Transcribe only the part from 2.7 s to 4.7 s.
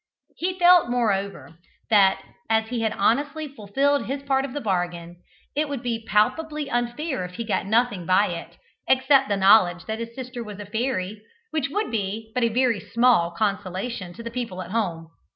had honestly fulfilled his part of the